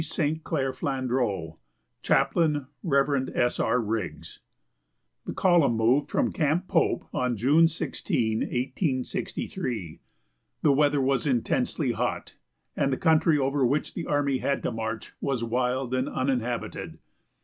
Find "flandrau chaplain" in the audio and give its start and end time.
0.73-2.65